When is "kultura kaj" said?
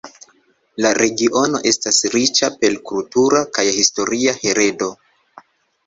2.93-3.69